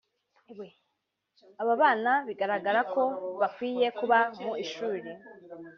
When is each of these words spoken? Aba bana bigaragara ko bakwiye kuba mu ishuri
Aba 1.61 1.73
bana 1.81 2.11
bigaragara 2.27 2.79
ko 2.93 3.03
bakwiye 3.41 3.87
kuba 3.99 4.17
mu 4.43 4.51
ishuri 4.63 5.09